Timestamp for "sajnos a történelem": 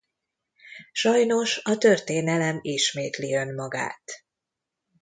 0.91-2.59